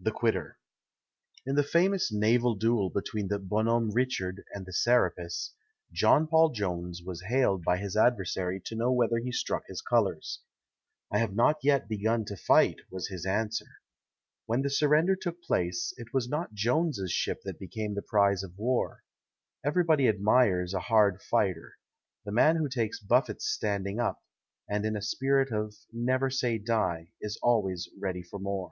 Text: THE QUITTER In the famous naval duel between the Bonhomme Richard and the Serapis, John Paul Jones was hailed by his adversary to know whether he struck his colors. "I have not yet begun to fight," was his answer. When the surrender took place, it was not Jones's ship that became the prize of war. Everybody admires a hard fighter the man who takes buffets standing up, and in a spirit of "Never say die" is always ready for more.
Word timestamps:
THE 0.00 0.12
QUITTER 0.12 0.56
In 1.44 1.56
the 1.56 1.64
famous 1.64 2.12
naval 2.12 2.54
duel 2.54 2.88
between 2.88 3.26
the 3.26 3.40
Bonhomme 3.40 3.90
Richard 3.90 4.44
and 4.54 4.64
the 4.64 4.72
Serapis, 4.72 5.54
John 5.90 6.28
Paul 6.28 6.50
Jones 6.50 7.02
was 7.02 7.22
hailed 7.26 7.64
by 7.64 7.78
his 7.78 7.96
adversary 7.96 8.60
to 8.66 8.76
know 8.76 8.92
whether 8.92 9.18
he 9.18 9.32
struck 9.32 9.66
his 9.66 9.82
colors. 9.82 10.38
"I 11.10 11.18
have 11.18 11.34
not 11.34 11.64
yet 11.64 11.88
begun 11.88 12.24
to 12.26 12.36
fight," 12.36 12.76
was 12.92 13.08
his 13.08 13.26
answer. 13.26 13.66
When 14.46 14.62
the 14.62 14.70
surrender 14.70 15.16
took 15.16 15.42
place, 15.42 15.92
it 15.96 16.14
was 16.14 16.28
not 16.28 16.54
Jones's 16.54 17.10
ship 17.10 17.40
that 17.42 17.58
became 17.58 17.94
the 17.96 18.00
prize 18.02 18.44
of 18.44 18.56
war. 18.56 19.02
Everybody 19.64 20.06
admires 20.06 20.74
a 20.74 20.78
hard 20.78 21.20
fighter 21.22 21.74
the 22.24 22.30
man 22.30 22.54
who 22.54 22.68
takes 22.68 23.00
buffets 23.00 23.46
standing 23.46 23.98
up, 23.98 24.22
and 24.70 24.84
in 24.86 24.96
a 24.96 25.02
spirit 25.02 25.50
of 25.50 25.74
"Never 25.92 26.30
say 26.30 26.56
die" 26.56 27.10
is 27.20 27.36
always 27.42 27.88
ready 28.00 28.22
for 28.22 28.38
more. 28.38 28.70